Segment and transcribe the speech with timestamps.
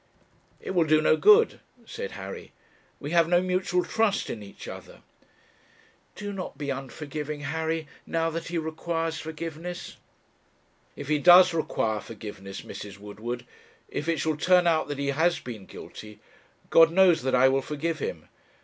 [0.59, 2.53] 'It will do no good,' said Harry;
[2.99, 5.03] 'we have no mutual trust in each other.'
[6.15, 9.97] 'Do not be unforgiving, Harry, now that he requires forgiveness.'
[10.95, 12.97] 'If he does require forgiveness, Mrs.
[12.97, 13.45] Woodward,
[13.89, 16.19] if it shall turn out that he has been guilty,
[16.71, 18.27] God knows that I will forgive him.